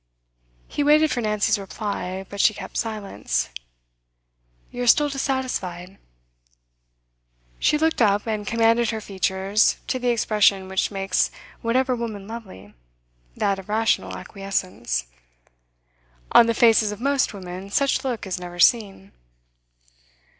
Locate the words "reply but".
1.59-2.41